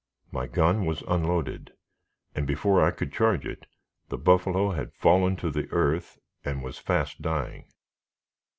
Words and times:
My 0.31 0.47
gun 0.47 0.87
was 0.87 1.03
unloaded, 1.07 1.73
and 2.33 2.47
before 2.47 2.81
I 2.83 2.89
could 2.89 3.13
charge 3.13 3.45
it, 3.45 3.67
the 4.09 4.17
buffalo 4.17 4.71
had 4.71 4.95
fallen 4.95 5.35
to 5.35 5.51
the 5.51 5.67
earth 5.71 6.17
and 6.43 6.63
was 6.63 6.79
fast 6.79 7.21
dying. 7.21 7.65